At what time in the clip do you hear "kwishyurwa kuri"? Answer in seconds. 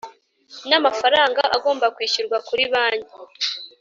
1.95-2.63